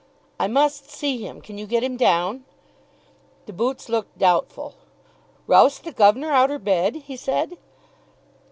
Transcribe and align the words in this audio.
"I 0.39 0.47
must 0.47 0.89
see 0.89 1.19
him. 1.19 1.41
Can 1.43 1.59
you 1.59 1.67
get 1.67 1.83
him 1.83 1.95
down?" 1.95 2.43
The 3.45 3.53
boots 3.53 3.87
looked 3.87 4.17
doubtful. 4.17 4.73
"Roust 5.45 5.83
the 5.83 5.91
guv'nor 5.91 6.31
outer 6.31 6.57
bed?" 6.57 7.03
he 7.05 7.15
said. 7.15 7.55